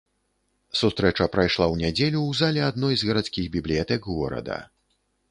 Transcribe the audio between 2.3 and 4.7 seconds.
залі адной з гарадскіх бібліятэк горада.